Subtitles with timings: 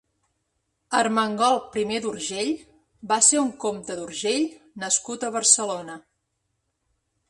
[0.99, 2.51] Ermengol primer d'Urgell
[3.13, 4.49] va ser un comte d'Urgell
[4.87, 6.05] nascut a Barcelona.